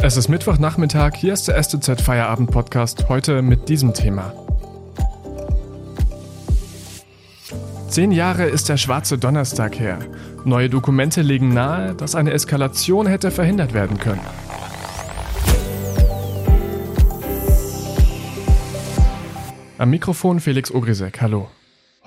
[0.00, 4.32] Es ist Mittwochnachmittag, hier ist der STZ Feierabend Podcast, heute mit diesem Thema.
[7.88, 9.98] Zehn Jahre ist der schwarze Donnerstag her.
[10.44, 14.20] Neue Dokumente legen nahe, dass eine Eskalation hätte verhindert werden können.
[19.78, 21.48] Am Mikrofon Felix Ogrisek, hallo.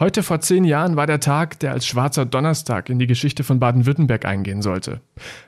[0.02, 3.60] Heute vor zehn Jahren war der Tag, der als schwarzer Donnerstag in die Geschichte von
[3.60, 5.00] Baden-Württemberg eingehen sollte.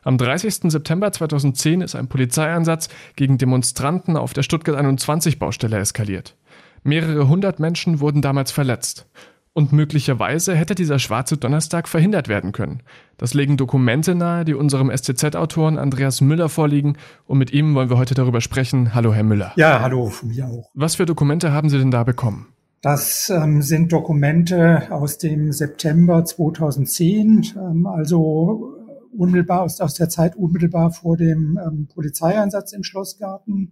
[0.04, 0.72] Am 30.
[0.72, 6.38] September 2010 ist ein Polizeieinsatz gegen Demonstranten auf der Stuttgart 21 Baustelle eskaliert.
[6.84, 9.08] Mehrere hundert Menschen wurden damals verletzt.
[9.54, 12.84] Und möglicherweise hätte dieser schwarze Donnerstag verhindert werden können.
[13.18, 16.98] Das legen Dokumente nahe, die unserem STZ-Autoren Andreas Müller vorliegen.
[17.26, 18.94] Und mit ihm wollen wir heute darüber sprechen.
[18.94, 19.54] Hallo, Herr Müller.
[19.56, 20.70] Ja, hallo, von mir auch.
[20.76, 22.53] Was für Dokumente haben Sie denn da bekommen?
[22.84, 28.76] Das ähm, sind Dokumente aus dem September 2010, ähm, also
[29.18, 33.72] unmittelbar aus, aus der Zeit unmittelbar vor dem ähm, Polizeieinsatz im Schlossgarten.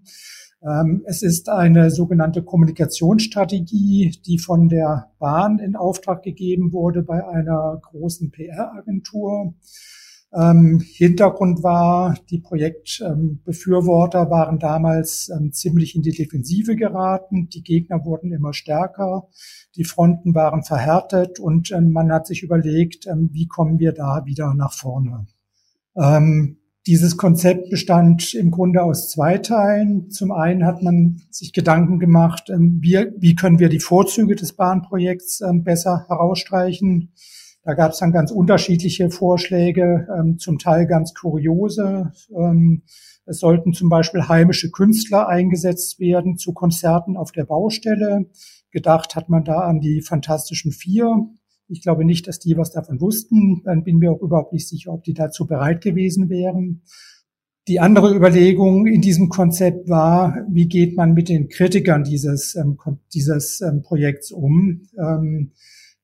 [0.63, 7.27] Ähm, es ist eine sogenannte Kommunikationsstrategie, die von der Bahn in Auftrag gegeben wurde bei
[7.27, 9.55] einer großen PR-Agentur.
[10.33, 17.49] Ähm, Hintergrund war, die Projektbefürworter ähm, waren damals ähm, ziemlich in die Defensive geraten.
[17.49, 19.27] Die Gegner wurden immer stärker.
[19.75, 24.23] Die Fronten waren verhärtet und ähm, man hat sich überlegt, ähm, wie kommen wir da
[24.25, 25.27] wieder nach vorne.
[25.97, 30.11] Ähm, dieses Konzept bestand im Grunde aus zwei Teilen.
[30.11, 35.43] Zum einen hat man sich Gedanken gemacht, wie, wie können wir die Vorzüge des Bahnprojekts
[35.63, 37.11] besser herausstreichen.
[37.63, 42.11] Da gab es dann ganz unterschiedliche Vorschläge, ähm, zum Teil ganz kuriose.
[42.35, 42.83] Ähm,
[43.25, 48.25] es sollten zum Beispiel heimische Künstler eingesetzt werden zu Konzerten auf der Baustelle.
[48.71, 51.27] Gedacht hat man da an die Fantastischen Vier.
[51.67, 53.61] Ich glaube nicht, dass die was davon wussten.
[53.63, 56.81] Dann bin mir auch überhaupt nicht sicher, ob die dazu bereit gewesen wären.
[57.67, 62.77] Die andere Überlegung in diesem Konzept war, wie geht man mit den Kritikern dieses, ähm,
[63.13, 64.87] dieses ähm, Projekts um?
[64.97, 65.51] Ähm,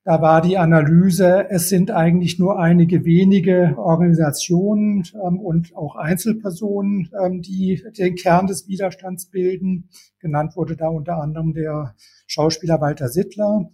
[0.07, 7.09] da war die Analyse, es sind eigentlich nur einige wenige Organisationen ähm, und auch Einzelpersonen,
[7.21, 9.89] ähm, die den Kern des Widerstands bilden.
[10.19, 11.93] Genannt wurde da unter anderem der
[12.25, 13.69] Schauspieler Walter Sittler.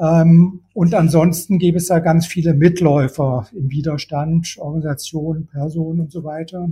[0.00, 6.24] Ähm, und ansonsten gäbe es da ganz viele Mitläufer im Widerstand, Organisationen, Personen und so
[6.24, 6.70] weiter.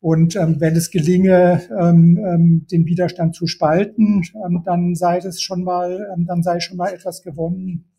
[0.00, 4.24] Und ähm, wenn es gelinge, ähm, ähm, den Widerstand zu spalten,
[4.64, 7.93] dann sei das schon mal, dann sei schon mal etwas gewonnen.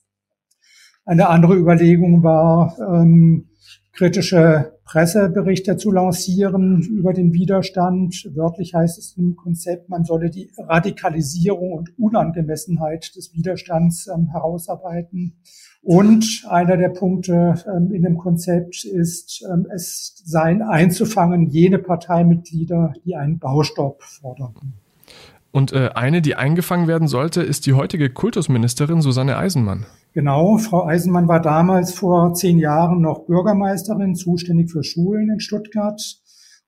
[1.06, 3.46] Eine andere Überlegung war, ähm,
[3.94, 8.30] kritische Presseberichte zu lancieren über den Widerstand.
[8.36, 15.38] Wörtlich heißt es im Konzept, man solle die Radikalisierung und Unangemessenheit des Widerstands ähm, herausarbeiten.
[15.82, 22.94] Und einer der Punkte ähm, in dem Konzept ist, ähm, es seien einzufangen jene Parteimitglieder,
[23.06, 24.74] die einen Baustopp forderten.
[25.52, 29.86] Und äh, eine, die eingefangen werden sollte, ist die heutige Kultusministerin Susanne Eisenmann.
[30.16, 36.02] Genau, Frau Eisenmann war damals vor zehn Jahren noch Bürgermeisterin, zuständig für Schulen in Stuttgart.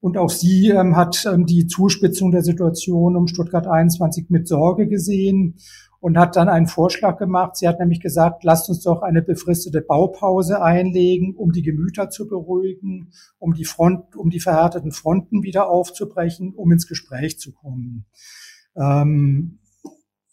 [0.01, 4.89] Und auch sie ähm, hat ähm, die Zuspitzung der Situation um Stuttgart 21 mit Sorge
[4.89, 5.55] gesehen
[6.01, 7.55] und hat dann einen Vorschlag gemacht.
[7.55, 12.27] Sie hat nämlich gesagt, lasst uns doch eine befristete Baupause einlegen, um die Gemüter zu
[12.27, 18.07] beruhigen, um die Front, um die verhärteten Fronten wieder aufzubrechen, um ins Gespräch zu kommen.
[18.75, 19.59] Ähm,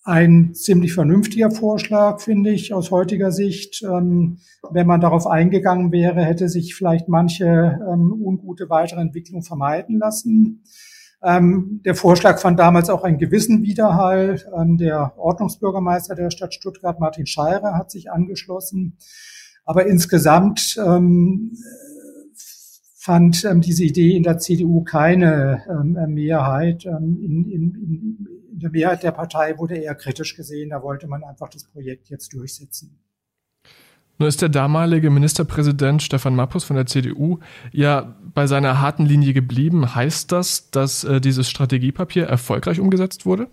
[0.04, 3.82] ein ziemlich vernünftiger Vorschlag, finde ich, aus heutiger Sicht.
[3.82, 4.38] Ähm,
[4.70, 7.46] wenn man darauf eingegangen wäre, hätte sich vielleicht manche
[7.90, 10.62] ähm, ungute weitere Entwicklung vermeiden lassen.
[11.22, 14.42] Ähm, der Vorschlag fand damals auch einen gewissen Widerhall.
[14.54, 18.98] Ähm, der Ordnungsbürgermeister der Stadt Stuttgart, Martin Scheirer, hat sich angeschlossen.
[19.64, 21.56] Aber insgesamt ähm,
[22.94, 25.62] fand ähm, diese Idee in der CDU keine
[26.08, 26.84] Mehrheit.
[26.84, 30.70] in, in, in, in der Mehrheit der Partei wurde eher kritisch gesehen.
[30.70, 32.98] Da wollte man einfach das Projekt jetzt durchsetzen.
[34.18, 37.40] Nur ist der damalige Ministerpräsident Stefan Mappus von der CDU
[37.72, 39.96] ja bei seiner harten Linie geblieben.
[39.96, 43.48] Heißt das, dass äh, dieses Strategiepapier erfolgreich umgesetzt wurde?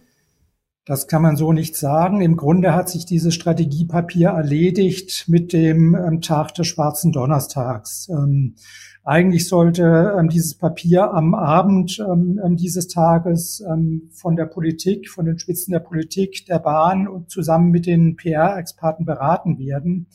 [0.85, 2.21] Das kann man so nicht sagen.
[2.21, 8.07] Im Grunde hat sich dieses Strategiepapier erledigt mit dem ähm, Tag des Schwarzen Donnerstags.
[8.09, 8.55] Ähm,
[9.03, 15.09] eigentlich sollte ähm, dieses Papier am Abend ähm, ähm, dieses Tages ähm, von der Politik,
[15.09, 20.07] von den Spitzen der Politik, der Bahn und zusammen mit den PR-Experten beraten werden.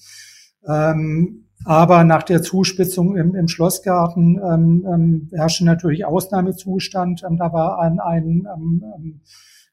[0.69, 7.23] Ähm, aber nach der Zuspitzung im, im Schlossgarten ähm, herrschte natürlich Ausnahmezustand.
[7.23, 8.47] da war ein, ein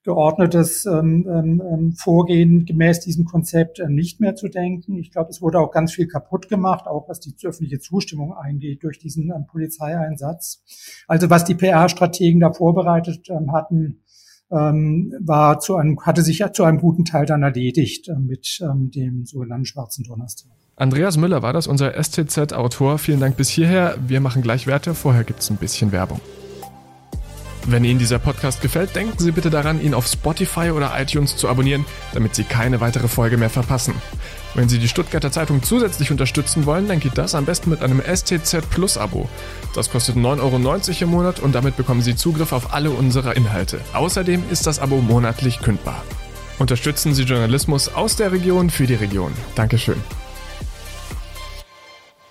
[0.04, 4.98] geordnetes ähm, ähm, ähm, Vorgehen gemäß diesem Konzept äh, nicht mehr zu denken.
[4.98, 8.84] Ich glaube, es wurde auch ganz viel kaputt gemacht, auch was die öffentliche Zustimmung eingeht
[8.84, 10.64] durch diesen ähm, Polizeieinsatz.
[11.08, 14.02] Also was die PR-Strategen da vorbereitet ähm, hatten,
[14.52, 18.60] ähm, war zu einem, hatte sich ja zu einem guten Teil dann erledigt äh, mit
[18.62, 20.52] ähm, dem sogenannten Schwarzen Donnerstag.
[20.76, 22.98] Andreas Müller war das, unser STZ-Autor.
[22.98, 23.96] Vielen Dank bis hierher.
[24.06, 24.96] Wir machen gleich Werte.
[24.96, 26.20] Vorher gibt es ein bisschen Werbung.
[27.66, 31.48] Wenn Ihnen dieser Podcast gefällt, denken Sie bitte daran, ihn auf Spotify oder iTunes zu
[31.48, 33.94] abonnieren, damit Sie keine weitere Folge mehr verpassen.
[34.54, 38.02] Wenn Sie die Stuttgarter Zeitung zusätzlich unterstützen wollen, dann geht das am besten mit einem
[38.02, 39.30] STZ Plus Abo.
[39.76, 43.80] Das kostet 9,90 Euro im Monat und damit bekommen Sie Zugriff auf alle unsere Inhalte.
[43.94, 46.04] Außerdem ist das Abo monatlich kündbar.
[46.60, 49.32] Unterstützen Sie Journalismus aus der Region für die Region.
[49.56, 50.02] Dankeschön.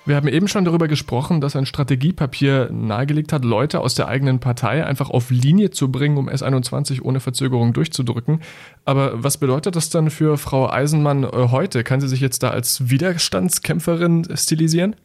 [0.05, 4.41] Wir haben eben schon darüber gesprochen, dass ein Strategiepapier nahegelegt hat, Leute aus der eigenen
[4.41, 8.41] Partei einfach auf Linie zu bringen, um S21 ohne Verzögerung durchzudrücken.
[8.85, 11.85] Aber was bedeutet das dann für Frau Eisenmann äh, heute?
[11.85, 14.97] Kann sie sich jetzt da als Widerstandskämpferin stilisieren?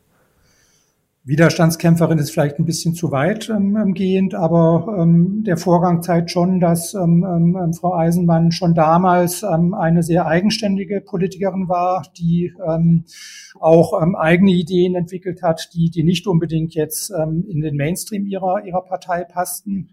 [1.28, 6.32] Widerstandskämpferin ist vielleicht ein bisschen zu weit ähm, ähm, gehend, aber ähm, der Vorgang zeigt
[6.32, 12.54] schon, dass ähm, ähm, ähm Frau Eisenmann schon damals eine sehr eigenständige Politikerin war, die
[13.60, 18.82] auch eigene Ideen entwickelt hat, die, die nicht unbedingt jetzt in den Mainstream ihrer, ihrer
[18.82, 19.90] Partei passten.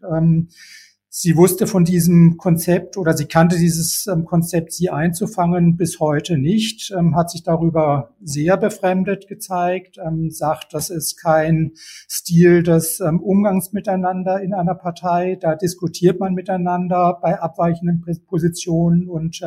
[1.16, 6.37] Sie wusste von diesem Konzept oder sie kannte dieses ähm, Konzept, sie einzufangen, bis heute
[6.37, 11.70] nicht, ähm, hat sich darüber sehr befremdet gezeigt, ähm, sagt, das ist kein
[12.11, 15.38] Stil des Umgangs miteinander in einer Partei.
[15.40, 19.40] Da diskutiert man miteinander bei abweichenden Positionen und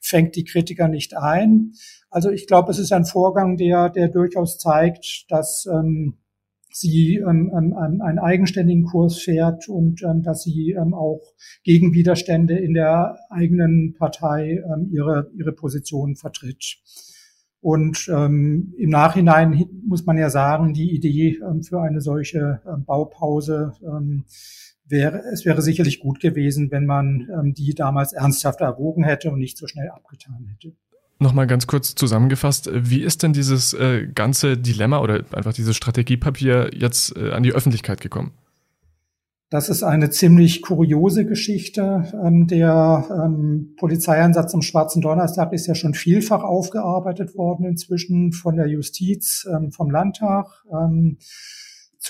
[0.00, 1.72] fängt die Kritiker nicht ein.
[2.08, 5.66] Also ich glaube, es ist ein Vorgang, der, der durchaus zeigt, dass
[6.72, 11.20] sie ähm, ähm, ähm, einen eigenständigen Kurs fährt und ähm, dass sie ähm, auch
[11.64, 16.78] gegen Widerstände in der eigenen Partei ähm, ihre, ihre Position vertritt.
[17.60, 22.84] Und ähm, im Nachhinein muss man ja sagen, die Idee ähm, für eine solche ähm,
[22.84, 24.24] Baupause ähm,
[24.86, 29.38] wäre, es wäre sicherlich gut gewesen, wenn man ähm, die damals ernsthaft erwogen hätte und
[29.38, 30.74] nicht so schnell abgetan hätte.
[31.22, 36.70] Nochmal ganz kurz zusammengefasst, wie ist denn dieses äh, ganze Dilemma oder einfach dieses Strategiepapier
[36.74, 38.32] jetzt äh, an die Öffentlichkeit gekommen?
[39.50, 42.10] Das ist eine ziemlich kuriose Geschichte.
[42.24, 48.56] Ähm, der ähm, Polizeieinsatz am Schwarzen Donnerstag ist ja schon vielfach aufgearbeitet worden inzwischen von
[48.56, 50.46] der Justiz, ähm, vom Landtag.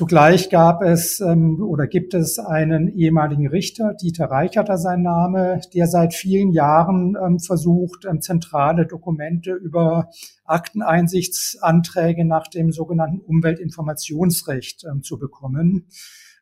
[0.01, 5.89] Zugleich gab es ähm, oder gibt es einen ehemaligen Richter, Dieter Reicherter sein Name, der
[5.89, 10.09] seit vielen Jahren ähm, versucht, ähm, zentrale Dokumente über
[10.47, 15.89] Akteneinsichtsanträge nach dem sogenannten Umweltinformationsrecht ähm, zu bekommen.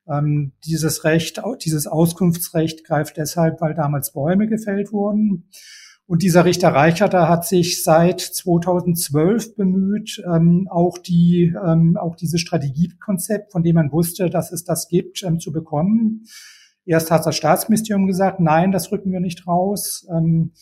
[0.08, 5.48] Ähm, dieses Recht, dieses Auskunftsrecht greift deshalb, weil damals Bäume gefällt wurden.
[6.08, 12.40] Und dieser Richter Reicherter hat sich seit 2012 bemüht, ähm, auch die, ähm, auch dieses
[12.40, 16.24] Strategiekonzept, von dem man wusste, dass es das gibt, ähm, zu bekommen.
[16.86, 20.52] Erst hat das Staatsministerium gesagt, nein, das rücken wir nicht raus, ähm,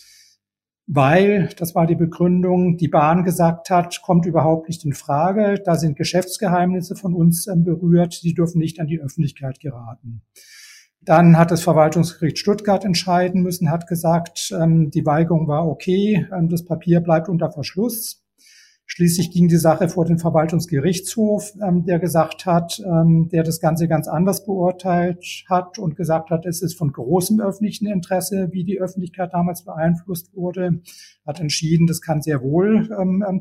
[0.89, 5.63] weil, das war die Begründung, die Bahn gesagt hat, kommt überhaupt nicht in Frage.
[5.65, 10.23] Da sind Geschäftsgeheimnisse von uns ähm, berührt, die dürfen nicht an die Öffentlichkeit geraten.
[11.07, 16.49] Dann hat das Verwaltungsgericht Stuttgart entscheiden müssen, hat gesagt, ähm, die Weigerung war okay, ähm,
[16.49, 18.25] das Papier bleibt unter Verschluss.
[18.87, 24.07] Schließlich ging die Sache vor den Verwaltungsgerichtshof, ähm, der gesagt hat, der das Ganze ganz
[24.09, 29.33] anders beurteilt hat und gesagt hat, es ist von großem öffentlichen Interesse, wie die Öffentlichkeit
[29.33, 30.83] damals beeinflusst wurde,
[31.25, 32.89] hat entschieden, das kann sehr wohl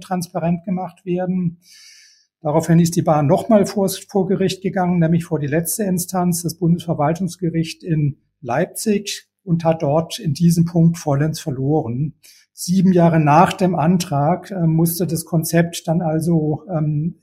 [0.02, 1.60] transparent gemacht werden.
[2.46, 6.60] Daraufhin ist die Bahn nochmal vor, vor Gericht gegangen, nämlich vor die letzte Instanz, das
[6.60, 12.14] Bundesverwaltungsgericht in Leipzig und hat dort in diesem Punkt vollends verloren.
[12.54, 17.16] Sieben Jahre nach dem Antrag äh, musste das Konzept dann also ähm,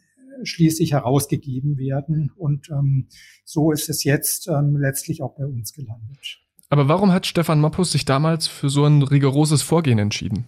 [0.43, 2.33] schließlich herausgegeben werden.
[2.37, 3.07] Und ähm,
[3.45, 6.41] so ist es jetzt ähm, letztlich auch bei uns gelandet.
[6.69, 10.47] Aber warum hat Stefan Mappus sich damals für so ein rigoroses Vorgehen entschieden?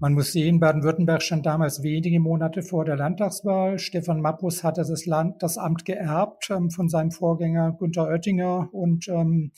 [0.00, 3.80] Man muss sehen, Baden-Württemberg stand damals wenige Monate vor der Landtagswahl.
[3.80, 9.08] Stefan Mappus hatte das Land, das Amt geerbt ähm, von seinem Vorgänger Günther Oettinger und
[9.08, 9.50] ähm,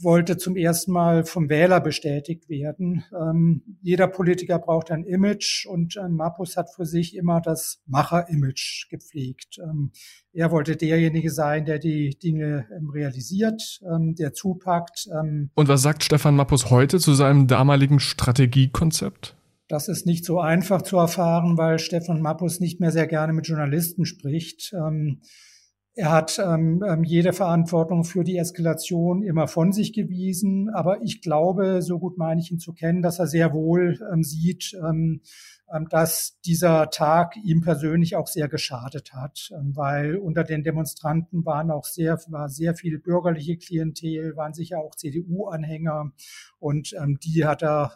[0.00, 3.04] wollte zum ersten Mal vom Wähler bestätigt werden.
[3.12, 8.88] Ähm, jeder Politiker braucht ein Image und ähm, Mappus hat für sich immer das Macher-Image
[8.90, 9.58] gepflegt.
[9.58, 9.90] Ähm,
[10.32, 15.08] er wollte derjenige sein, der die Dinge ähm, realisiert, ähm, der zupackt.
[15.12, 15.50] Ähm.
[15.54, 19.36] Und was sagt Stefan Mappus heute zu seinem damaligen Strategiekonzept?
[19.74, 23.48] Das ist nicht so einfach zu erfahren, weil Stefan Mappus nicht mehr sehr gerne mit
[23.48, 24.72] Journalisten spricht.
[24.72, 25.20] Ähm,
[25.96, 30.68] Er hat ähm, ähm, jede Verantwortung für die Eskalation immer von sich gewiesen.
[30.70, 34.22] Aber ich glaube, so gut meine ich ihn zu kennen, dass er sehr wohl ähm,
[34.22, 35.20] sieht, ähm,
[35.90, 41.70] dass dieser Tag ihm persönlich auch sehr geschadet hat, ähm, weil unter den Demonstranten waren
[41.70, 46.12] auch sehr, war sehr viel bürgerliche Klientel, waren sicher auch CDU-Anhänger
[46.58, 47.94] und ähm, die hat er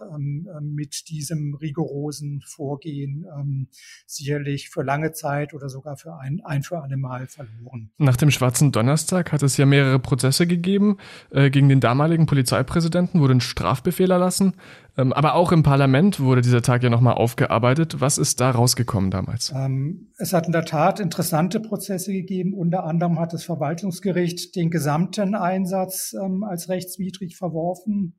[0.61, 3.69] mit diesem rigorosen Vorgehen
[4.07, 7.91] sicherlich für lange Zeit oder sogar für ein, ein für alle Mal verloren.
[7.99, 10.99] Nach dem Schwarzen Donnerstag hat es ja mehrere Prozesse gegeben.
[11.31, 14.55] Äh, gegen den damaligen Polizeipräsidenten wurde ein Strafbefehl erlassen.
[14.97, 17.58] Ähm, aber auch im Parlament wurde dieser Tag ja nochmal aufgearbeitet.
[18.01, 19.53] Was ist da rausgekommen damals?
[19.55, 22.55] Ähm, es hat in der Tat interessante Prozesse gegeben.
[22.55, 28.15] Unter anderem hat das Verwaltungsgericht den gesamten Einsatz ähm, als rechtswidrig verworfen.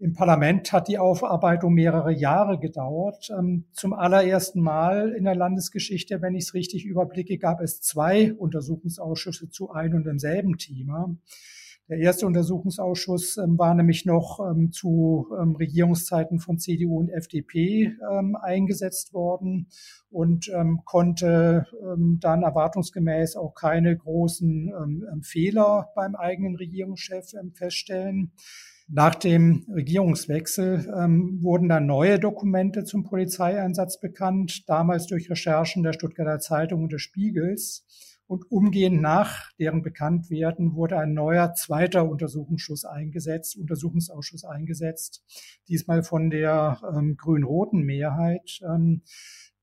[0.00, 3.30] Im Parlament hat die Aufarbeitung mehrere Jahre gedauert.
[3.36, 8.32] Ähm, zum allerersten Mal in der Landesgeschichte, wenn ich es richtig überblicke, gab es zwei
[8.32, 11.16] Untersuchungsausschüsse zu einem und demselben Thema.
[11.88, 17.94] Der erste Untersuchungsausschuss ähm, war nämlich noch ähm, zu ähm, Regierungszeiten von CDU und FDP
[18.12, 19.68] ähm, eingesetzt worden
[20.10, 24.72] und ähm, konnte ähm, dann erwartungsgemäß auch keine großen
[25.22, 28.32] Fehler beim eigenen Regierungschef feststellen.
[28.88, 30.86] Nach dem Regierungswechsel
[31.40, 37.02] wurden dann neue Dokumente zum Polizeieinsatz bekannt, damals durch Recherchen der Stuttgarter Zeitung und des
[37.02, 37.84] Spiegels.
[38.28, 45.24] Und umgehend nach deren Bekanntwerden wurde ein neuer zweiter Untersuchungsschuss eingesetzt, Untersuchungsausschuss eingesetzt,
[45.66, 48.60] diesmal von der ähm, grün-roten Mehrheit.
[48.62, 49.02] Ähm,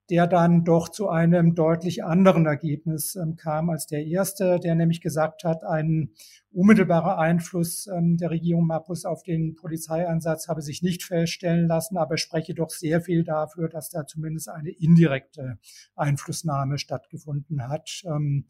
[0.09, 5.01] der dann doch zu einem deutlich anderen Ergebnis ähm, kam als der erste, der nämlich
[5.01, 6.11] gesagt hat, ein
[6.51, 12.17] unmittelbarer Einfluss ähm, der Regierung Mappus auf den Polizeieinsatz habe sich nicht feststellen lassen, aber
[12.17, 15.57] spreche doch sehr viel dafür, dass da zumindest eine indirekte
[15.95, 18.03] Einflussnahme stattgefunden hat.
[18.05, 18.45] Ähm,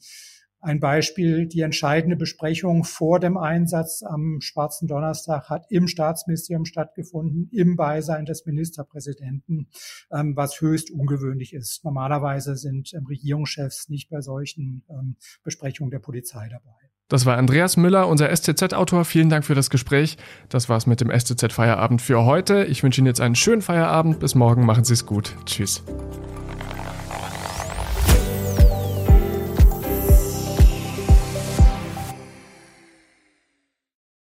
[0.65, 7.49] ein Beispiel, die entscheidende Besprechung vor dem Einsatz am Schwarzen Donnerstag hat im Staatsministerium stattgefunden,
[7.51, 9.67] im Beisein des Ministerpräsidenten,
[10.11, 11.85] ähm, was höchst ungewöhnlich ist.
[11.85, 16.73] Normalerweise sind ähm, Regierungschefs nicht bei solchen ähm, Besprechungen der Polizei dabei.
[17.07, 19.05] Das war Andreas Müller, unser STZ-Autor.
[19.05, 20.17] Vielen Dank für das Gespräch.
[20.49, 22.65] Das war's mit dem STZ-Feierabend für heute.
[22.65, 24.19] Ich wünsche Ihnen jetzt einen schönen Feierabend.
[24.19, 24.65] Bis morgen.
[24.65, 25.35] Machen Sie es gut.
[25.45, 25.83] Tschüss.